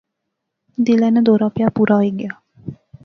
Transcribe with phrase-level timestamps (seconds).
[0.85, 2.31] دلے ناں دورہ پیا، پورا ہوئی گیا